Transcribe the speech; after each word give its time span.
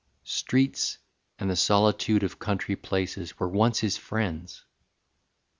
XXI. 0.25 0.29
Streets 0.29 0.97
and 1.37 1.47
the 1.47 1.55
solitude 1.55 2.23
of 2.23 2.39
country 2.39 2.75
places 2.75 3.37
Were 3.39 3.47
once 3.47 3.77
his 3.81 3.97
friends. 3.97 4.65